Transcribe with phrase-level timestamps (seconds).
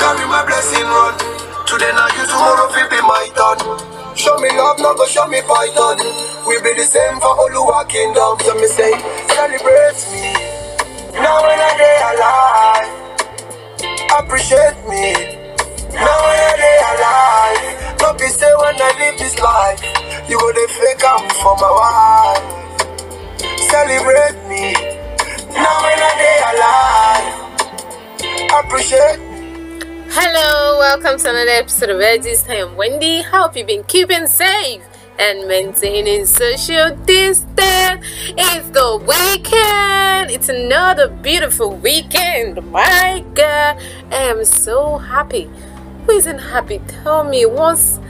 [0.00, 1.14] carry my blessing run.
[1.68, 3.60] Today now you tomorrow fi be my turn.
[4.16, 5.98] Show me love, no go show me python.
[6.48, 8.40] We be the same for Oluwa kingdom.
[8.40, 8.92] So me say,
[9.36, 10.32] celebrate me.
[11.20, 12.88] Now when I day alive,
[14.18, 15.14] appreciate me.
[15.94, 19.80] Now when I day alive, don't be say when I live this life,
[20.28, 22.59] you go the fake am for my wife.
[31.22, 32.48] To another episode of Edges.
[32.48, 33.20] I am Wendy.
[33.20, 34.82] Hope you've been keeping safe
[35.18, 38.06] and maintaining social distance.
[38.38, 40.30] It's the weekend.
[40.30, 42.64] It's another beautiful weekend.
[42.70, 45.50] My God, I am so happy.
[46.06, 46.80] Who isn't happy?
[46.88, 48.00] Tell me once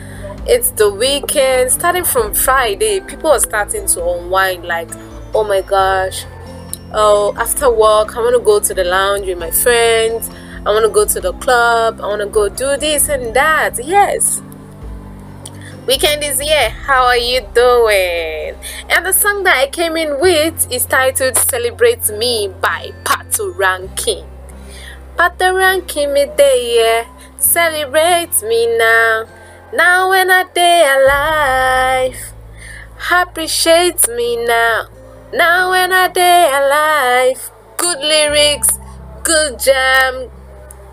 [0.47, 4.91] it's the weekend, starting from Friday, people are starting to unwind like,
[5.35, 6.27] oh my gosh,
[6.93, 10.31] oh, after work, I want to go to the lounge with my friends.
[10.67, 12.01] I want to go to the club.
[12.01, 13.83] I want to go do this and that.
[13.83, 14.43] Yes.
[15.87, 16.69] Weekend is here.
[16.69, 18.55] How are you doing?
[18.91, 24.29] And the song that I came in with is titled Celebrate Me by Patoranking.
[25.17, 27.07] Pato Ranking me there.
[27.39, 29.27] Celebrate me now.
[29.73, 32.33] Now when I day alive.
[33.11, 34.89] Appreciate me now.
[35.33, 37.51] Now when I day alive.
[37.79, 38.79] Good lyrics,
[39.23, 40.31] good jam,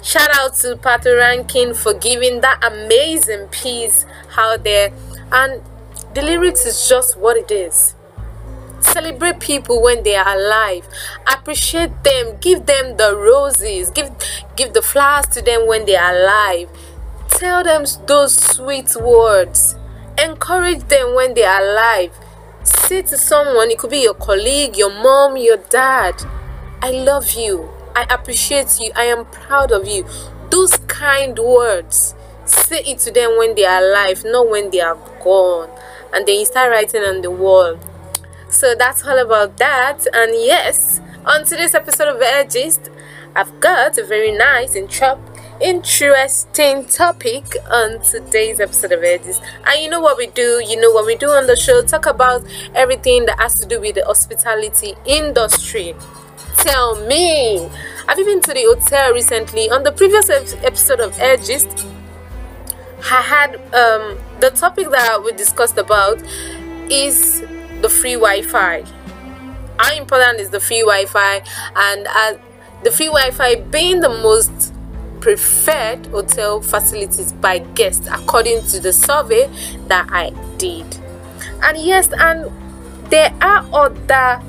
[0.03, 4.05] Shout out to Patoranking for giving that amazing piece
[4.37, 4.93] out there.
[5.31, 5.61] And
[6.13, 7.95] the lyrics is just what it is.
[8.79, 10.87] Celebrate people when they are alive.
[11.27, 12.37] Appreciate them.
[12.39, 13.89] Give them the roses.
[13.89, 14.11] Give
[14.55, 16.69] give the flowers to them when they are alive.
[17.29, 19.75] Tell them those sweet words.
[20.17, 22.11] Encourage them when they are alive.
[22.63, 26.21] Say to someone, it could be your colleague, your mom, your dad,
[26.81, 27.69] I love you.
[27.97, 28.91] I appreciate you.
[28.95, 30.05] I am proud of you.
[30.51, 32.13] Those kind words.
[32.45, 34.93] Say it to them when they are alive, not when they are
[35.23, 35.71] gone.
[36.13, 37.79] And then you start writing on the wall.
[38.51, 40.05] So that's all about that.
[40.13, 42.91] And yes, on today's episode of Edgist,
[43.35, 45.19] I've got a very nice and chop
[45.59, 49.41] interesting topic on today's episode of Edgist.
[49.65, 52.05] And you know what we do, you know what we do on the show, talk
[52.05, 55.95] about everything that has to do with the hospitality industry
[56.57, 57.69] tell me.
[58.07, 59.69] Have you been to the hotel recently?
[59.69, 61.85] On the previous episode of Edgist,
[62.99, 66.21] I had um, the topic that we discussed about
[66.89, 67.41] is
[67.81, 68.83] the free Wi-Fi.
[69.77, 71.43] How important is the free Wi-Fi?
[71.75, 72.37] And uh,
[72.83, 74.73] the free Wi-Fi being the most
[75.19, 79.47] preferred hotel facilities by guests according to the survey
[79.87, 80.85] that I did.
[81.61, 82.51] And yes, and
[83.09, 84.41] there are other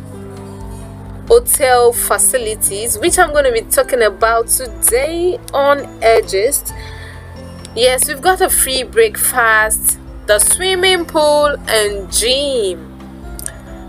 [1.29, 6.73] hotel facilities, which I'm going to be talking about today on Edgist.
[7.77, 12.95] Yes, we've got a free breakfast, the swimming pool, and gym.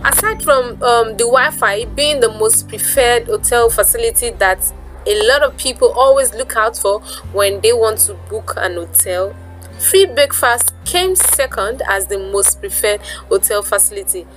[0.03, 4.59] Aside from um, the Wi Fi being the most preferred hotel facility that
[5.07, 6.99] a lot of people always look out for
[7.31, 9.33] when they want to book an hotel,
[9.79, 14.27] free breakfast came second as the most preferred hotel facility.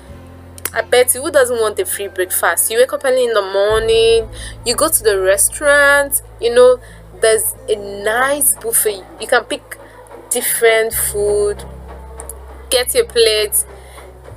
[0.75, 2.71] I bet you who doesn't want a free breakfast?
[2.71, 4.29] You wake up early in the morning,
[4.65, 6.79] you go to the restaurant, you know,
[7.21, 9.05] there's a nice buffet.
[9.21, 9.79] You can pick
[10.31, 11.63] different food,
[12.71, 13.65] get your plate,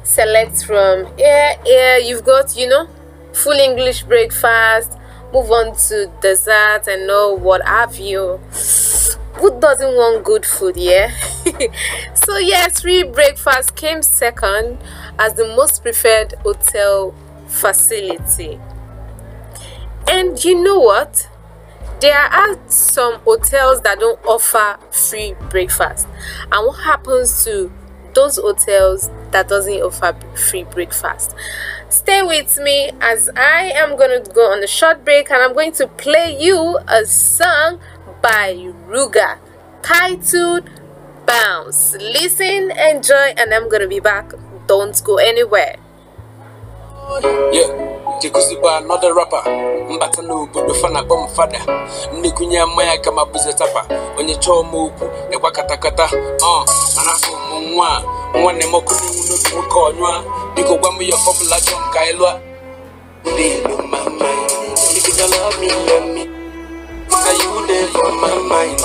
[0.04, 1.98] select from here, here.
[2.00, 2.90] You've got, you know,
[3.34, 4.92] full English breakfast,
[5.32, 8.40] move on to dessert and know what have you
[9.36, 11.12] who doesn't want good food yeah
[12.14, 14.78] so yes free breakfast came second
[15.20, 17.14] as the most preferred hotel
[17.48, 18.60] facility
[20.08, 21.30] and you know what
[22.00, 26.08] there are some hotels that don't offer free breakfast
[26.52, 27.72] and what happens to
[28.14, 31.36] those hotels that doesn't offer free breakfast
[31.90, 35.54] stay with me as i am going to go on a short break and i'm
[35.54, 37.80] going to play you a song
[38.22, 38.56] by
[38.90, 39.38] Ruger
[39.84, 40.68] titled
[41.28, 41.96] Bounce.
[42.00, 44.34] Listen, enjoy, and I'm gonna be back.
[44.68, 45.76] Don't go anywhere.
[47.54, 47.70] Yeah,
[48.78, 49.42] another rapper.
[49.90, 50.22] Mbata
[50.74, 51.60] fana fada.
[53.54, 53.86] Tapa.
[55.32, 55.40] Ya
[63.88, 64.52] my mind.
[64.98, 65.68] If you love me,
[66.14, 66.24] me.
[67.38, 68.82] You there for my mind.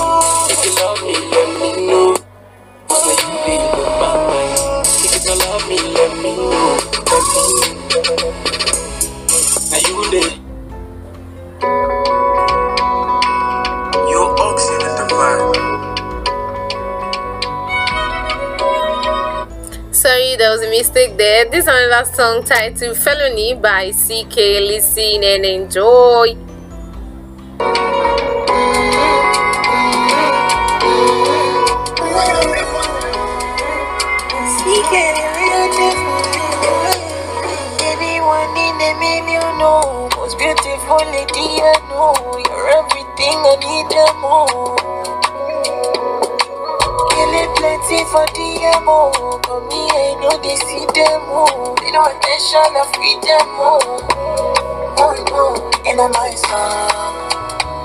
[0.51, 1.15] If you love me,
[1.59, 1.80] me
[20.71, 21.45] mistake there.
[21.51, 24.61] This is another song titled Felony by CKay.
[24.67, 26.37] Listen and enjoy.
[40.17, 42.15] Most beautiful lady, I know.
[42.47, 45.30] You're everything I need, the more.
[47.31, 49.39] Killing plenty for the MO.
[49.47, 51.77] But me, I know they see them all.
[51.79, 52.83] They know attention, I
[53.23, 54.03] them all.
[54.99, 56.91] Oh no, in a nice song.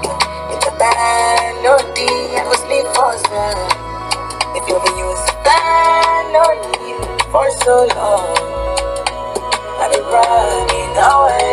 [0.02, 0.50] Oh.
[0.50, 3.70] It's a melody, I go sleep for some.
[4.58, 5.22] If you ever use
[6.34, 6.98] melody
[7.30, 8.34] for so long.
[9.78, 11.45] I've been running away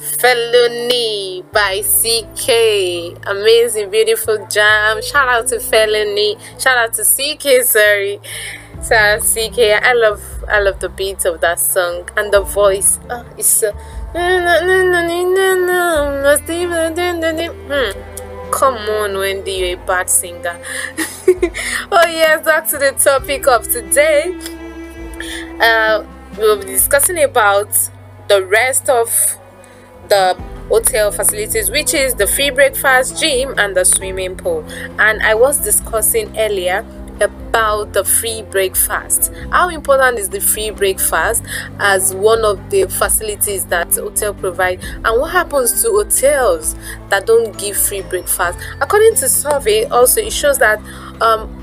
[0.00, 3.18] Felony by CKay.
[3.26, 5.02] Amazing, beautiful jam.
[5.02, 6.38] Shout out to Felony.
[6.58, 8.18] Shout out to CKay, sorry.
[8.76, 9.78] Shout CKay.
[9.82, 12.98] I love I love the beat of that song and the voice.
[13.10, 13.72] Oh, it's so.
[18.50, 20.58] Come on, Wendy, you're a bad singer.
[21.92, 24.34] oh yes, back to the topic of today.
[25.60, 26.04] Uh,
[26.38, 27.68] we'll be discussing about
[28.28, 29.38] the rest of
[30.10, 30.36] the
[30.68, 34.64] hotel facilities, which is the free breakfast, gym, and the swimming pool.
[34.98, 36.84] And I was discussing earlier
[37.20, 39.32] about the free breakfast.
[39.50, 41.44] How important is the free breakfast
[41.78, 44.82] as one of the facilities that hotel provide?
[45.04, 46.74] And what happens to hotels
[47.08, 48.58] that don't give free breakfast?
[48.80, 50.80] According to survey, also it shows that
[51.20, 51.56] um,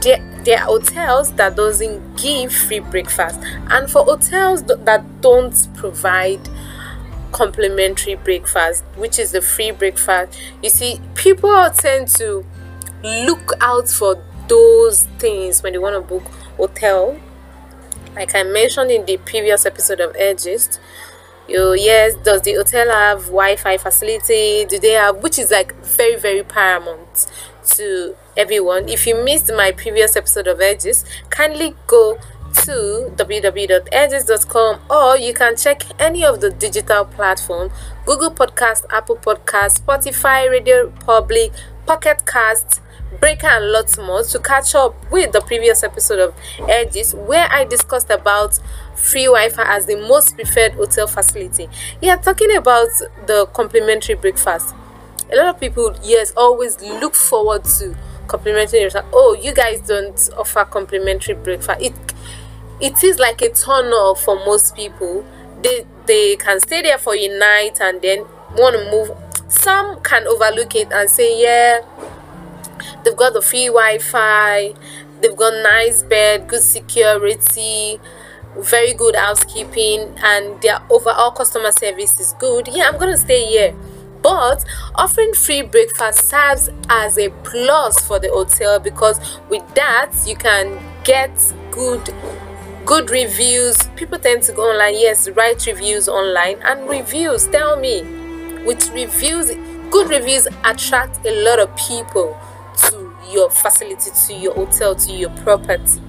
[0.00, 3.40] there, there are hotels that doesn't give free breakfast
[3.70, 6.40] and for hotels that don't provide
[7.36, 10.40] complimentary breakfast which is the free breakfast.
[10.62, 12.46] You see people tend to
[13.04, 16.24] look out for those things when they want to book
[16.56, 17.20] hotel.
[18.14, 20.80] Like i mentioned in the previous episode of Edgist,
[21.46, 24.64] you yes does the hotel have wi-fi facility?
[24.64, 27.26] Do they have which is like very very paramount
[27.74, 28.88] to everyone.
[28.88, 32.18] If you missed my previous episode of edges kindly go
[32.64, 37.70] to www.edges.com or you can check any of the digital platform
[38.04, 41.52] google podcast apple podcast spotify radio public
[41.86, 42.80] pocket cast
[43.20, 46.34] breaker and lots more to catch up with the previous episode of
[46.68, 48.58] edges where i discussed about
[48.94, 51.68] free wi-fi as the most preferred hotel facility.
[52.00, 52.88] Yeah talking about
[53.26, 54.74] the complimentary breakfast
[55.32, 60.64] a lot of people yes always look forward to complimentary oh you guys don't offer
[60.64, 61.80] complimentary breakfast.
[61.80, 61.94] It
[62.80, 65.24] it is like a turn off for most people.
[65.62, 69.10] They they can stay there for a night and then want to move.
[69.48, 71.80] Some can overlook it and say yeah
[73.04, 74.74] they've got the free wi-fi
[75.20, 78.00] they've got nice bed good security
[78.58, 82.68] very good housekeeping and their overall customer service is good.
[82.68, 83.76] Yeah i'm gonna stay here.
[84.22, 90.34] But offering free breakfast serves as a plus for the hotel because with that you
[90.36, 91.30] can get
[91.70, 92.12] good
[92.86, 93.76] good reviews.
[93.96, 96.56] People tend to go online yes write reviews online.
[96.62, 98.02] And reviews tell me
[98.64, 99.50] with reviews
[99.90, 102.38] good reviews attract a lot of people
[102.88, 106.00] to your facility to your hotel to your property.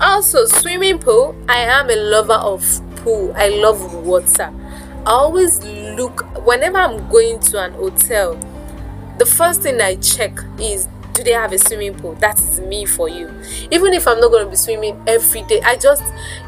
[0.00, 2.64] Also swimming pool i am a lover of
[2.96, 3.32] pool.
[3.36, 4.50] I love water.
[5.06, 8.34] I always look whenever i'm going to an hotel
[9.18, 12.14] the first thing i check is do they have a swimming pool?
[12.16, 13.28] That is me for you.
[13.70, 16.02] Even if i'm not going to be swimming every day i just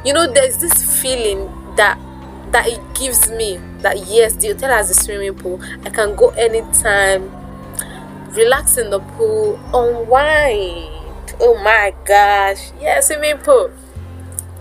[0.05, 1.47] you know there's this feeling
[1.77, 1.99] that
[2.53, 5.61] that it gives me that yes the hotel has a swimming pool.
[5.85, 7.31] I can go anytime
[8.33, 11.35] relax in the pool unwind.
[11.41, 12.71] Oh my gosh.
[12.81, 13.71] Yeah swimming pool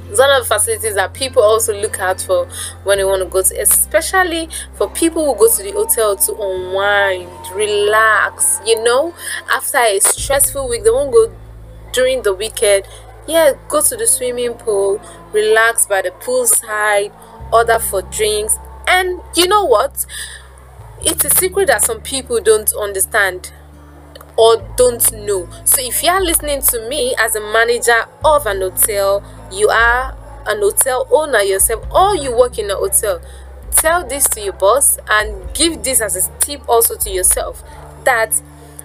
[0.09, 2.45] it's one of the facilities that people also look out for
[2.83, 6.33] when they want to go to especially for people who go to the hotel to
[6.35, 9.13] unwind relax you know?
[9.49, 11.33] After a stressful week they won't go
[11.93, 12.85] during the weekend.
[13.27, 15.01] Yeah go to the swimming pool
[15.33, 17.11] relax by the poolside
[17.51, 18.55] order for drinks.
[18.87, 20.05] And you know what?
[21.01, 23.51] It's a secret that some people don't understand
[24.37, 25.47] or don't know.
[25.63, 30.17] So if you are listening to me as a manager of an hotel, you are
[30.47, 33.21] an hotel owner yourself or you work in a hotel
[33.71, 37.63] tell this to your boss and give this as a tip also to yourself
[38.03, 38.41] that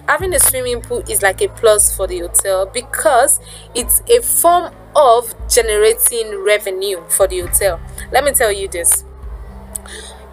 [0.07, 3.39] having a swimming pool is like a plus for the hotel because
[3.75, 7.79] it's a form of generating revenue for the hotel.
[8.11, 9.05] Let me tell you this.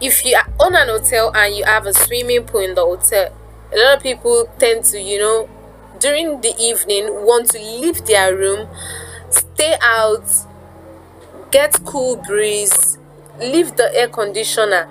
[0.00, 3.32] If you own an hotel and you have a swimming pool in the hotel
[3.72, 5.48] a lot of people tend to you know
[6.00, 8.68] during the evening want to leave their room
[9.30, 10.24] stay out
[11.50, 12.98] get cool breeze
[13.40, 14.88] leave the air conditioner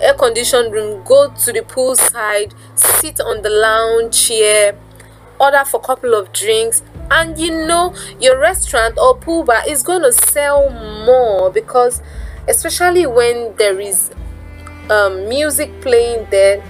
[0.00, 4.78] air conditioned room go to the pool side sit on the lounge chair
[5.40, 9.82] order for a couple of drinks and you know your restaurant or pool bar is
[9.82, 10.70] going to sell
[11.04, 12.00] more because
[12.48, 14.10] especially when there is
[14.90, 16.62] um, music playing there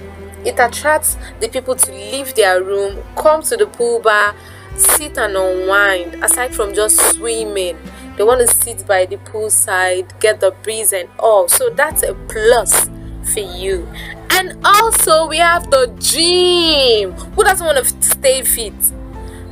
[0.45, 4.35] it attracts the people to leave their room come to the pool bar
[4.79, 7.77] sit and unwind aside from just swimming.
[8.17, 11.47] They want to sit by the pool side get the breeze and all.
[11.47, 12.89] So that's a plus
[13.33, 13.87] for you.
[14.31, 17.11] And also we have the gym.
[17.11, 18.73] Who doesn't want to stay fit?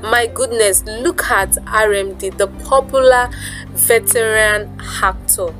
[0.01, 3.29] My goodness look at rmd the popular
[3.69, 5.53] veteran actor.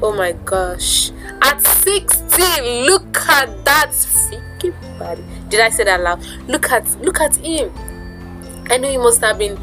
[0.00, 1.10] Oh my gosh.
[1.42, 5.24] At 16 look at that freaky body.
[5.48, 6.24] Did i say that loud?
[6.48, 7.72] Look at look at him
[8.70, 9.58] i know he must have been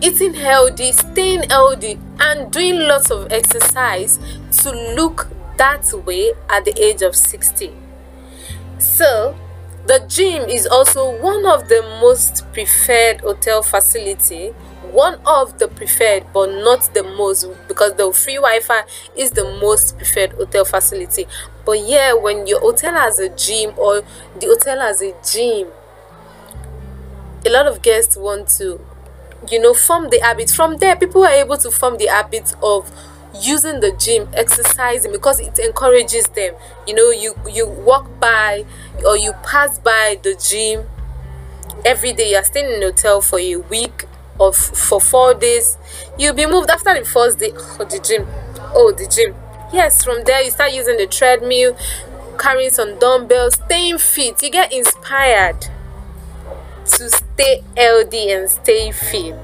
[0.00, 4.18] eating healthy staying healthy and doing lots of exercise
[4.50, 7.72] to look that way at the age of 60
[8.78, 9.36] so
[9.86, 14.54] the gym is also one of the most preferred hotel facility
[14.92, 18.82] one of the preferred but not the most because the free wi-fi
[19.16, 21.26] is the most preferred hotel facility.
[21.64, 24.02] But yeah when your hotel has a gym or
[24.38, 25.68] the hotel has a gym
[27.46, 28.80] a lot of guests want to
[29.50, 30.50] you know form the habit.
[30.50, 32.90] From there people are able to form the habit of
[33.34, 36.54] using the gym exercising because it encourages them.
[36.86, 38.64] You know you you walk by
[39.04, 40.86] or you pass by the gym
[41.84, 42.30] every day.
[42.32, 44.04] You're staying in a hotel for a week
[44.40, 45.76] of for four days.
[46.18, 47.52] You'll be moved after the first day.
[47.54, 48.26] Oh the gym.
[48.74, 49.34] Oh the gym.
[49.72, 51.76] Yes from there you start using the treadmill
[52.38, 54.42] carrying some dumbbells staying fit.
[54.42, 55.68] You get inspired
[56.88, 59.34] to stay healthy and stay fit.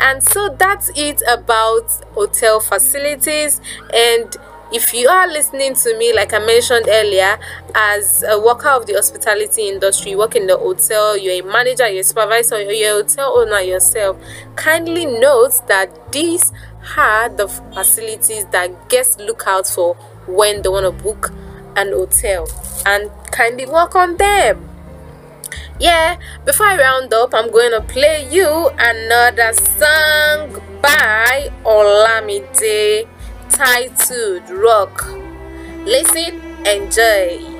[0.00, 3.60] And so that's it about hotel facilities.
[3.92, 4.34] And
[4.70, 7.38] if you are listening to me like i mentioned earlier
[7.74, 11.88] as a worker of the hospitality industry you work in the hotel you're a manager
[11.88, 14.18] you're a supervisor you're a hotel owner yourself
[14.56, 16.52] kindly note that these
[16.96, 19.94] are the facilities that guests look out for
[20.26, 21.32] when they want to book
[21.76, 22.48] an hotel.
[22.86, 24.67] And kindly work on them
[25.78, 33.06] yeah before i round up i'm going to play you another song by olamide
[33.58, 35.04] titled rock.
[35.84, 37.57] Listen enjoy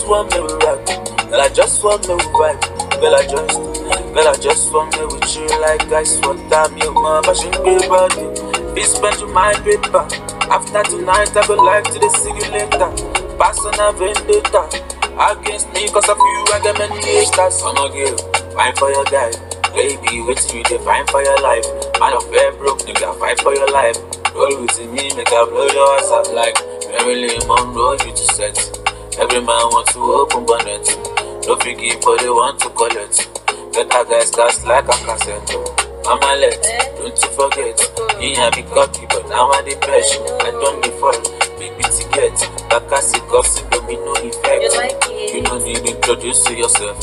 [0.00, 0.86] just want me rock.
[1.28, 3.00] Girl, I just want me vibe.
[3.00, 3.60] Girl, I just,
[4.14, 6.72] girl, I just want me with you like ice water.
[6.72, 8.24] Me, my passion, body.
[8.74, 10.08] Be spent to my paper.
[10.48, 13.36] After tonight, I go live to the see you.
[13.36, 14.64] Pass on a vendetta.
[15.20, 17.60] Against me, cause of you, I get many haters.
[17.60, 18.16] I'm a girl,
[18.56, 19.32] fine for your guy.
[19.76, 21.66] Baby, wait till you define for your life.
[22.00, 23.98] Man of fair broke, nigga, fight for your life.
[24.34, 26.56] Roll with me, make I blow your ass up like
[26.88, 28.79] Marilyn Monroe, you to set.
[29.30, 30.82] Every man wants to open bonnet.
[31.46, 33.30] Don't forgive, but they want to collect.
[33.70, 35.54] Better guys cast like a cassette.
[36.02, 36.58] Mama let,
[36.98, 37.78] don't you forget.
[38.18, 40.18] Me I be cocky, but now I the pressure.
[40.42, 41.22] I don't default.
[41.62, 42.34] Big bitty get.
[42.74, 44.66] Bakasi gossip, but me no effect.
[44.66, 45.34] You it?
[45.34, 46.98] You don't need to introduce to yourself.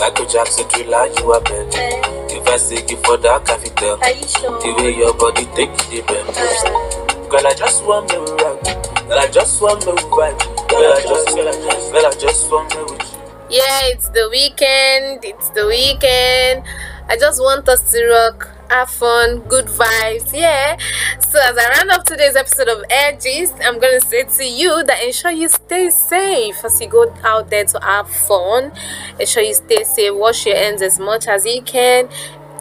[0.00, 1.86] Michael Jackson, thriller, you are better.
[2.34, 3.94] If I say you for that, I can tell.
[3.94, 7.30] you The way your body take it, the bend.
[7.30, 8.58] Girl, I just want me rock.
[9.06, 10.59] Girl, I just want me vibe.
[13.50, 15.24] Yeah, it's the weekend.
[15.24, 16.64] It's the weekend.
[17.06, 20.32] I just want us to rock, have fun, good vibes.
[20.32, 20.78] Yeah.
[21.20, 22.84] So as I round up today's episode of
[23.20, 27.50] Gist, I'm gonna say to you that ensure you stay safe as you go out
[27.50, 28.72] there to have fun.
[29.18, 30.14] Ensure you stay safe.
[30.14, 32.08] Wash your hands as much as you can.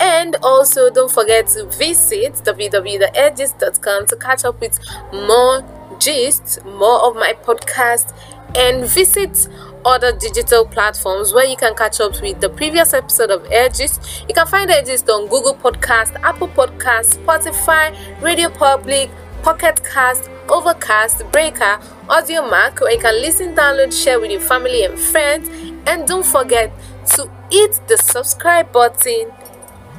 [0.02, 4.78] And also, don't forget to visit www.airgist.com to catch up with
[5.14, 5.64] more
[6.00, 8.14] gist, more of my podcast
[8.56, 9.48] and visit
[9.86, 14.28] other digital platforms where you can catch up with the previous episode of Airgist.
[14.28, 19.10] You can find Airgist on Google Podcast, Apple Podcast, Spotify, Radio Public,
[19.44, 25.00] Pocket Cast, Overcast, Breaker, Audiomack, where you can listen, download, share with your family and
[25.00, 25.48] friends.
[25.88, 26.72] And don't forget
[27.16, 29.32] to hit the subscribe button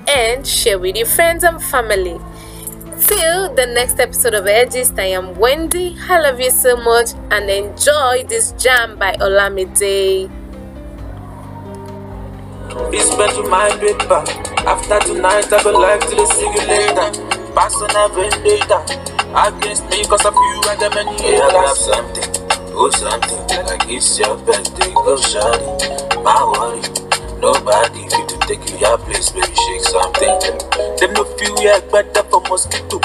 [0.09, 2.19] and share with your friends and family.
[3.01, 5.97] Till the next episode of Edgist, I am Wendy.
[6.09, 10.29] I love you so much and enjoy this jam by Olamide.
[12.91, 14.23] Be spent with my paper.
[14.69, 17.09] After tonight, I go like to see you later.
[17.55, 18.85] Pass on a vendetta.
[19.35, 21.41] Against me, cause of you, I got many haters.
[21.41, 22.31] I have something,
[22.75, 23.67] oh something.
[23.67, 26.23] Like it's your birthday, go shawty.
[26.23, 26.83] My worry,
[27.41, 30.39] nobody fit to take you your place, baby, shake something.
[30.99, 33.01] Them no feel yeah better for mosquito.